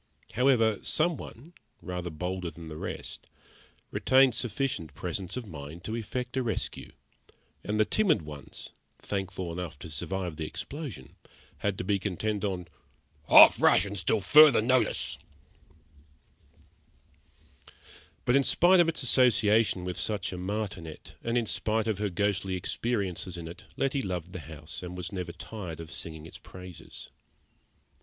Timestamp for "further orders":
14.21-15.19